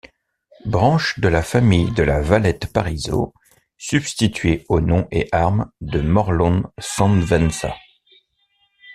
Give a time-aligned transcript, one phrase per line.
[0.65, 3.35] Branche de la famille de La Valette-Parisot,
[3.77, 7.75] substituée aux noms et armes de Morlhon-Sanvensa.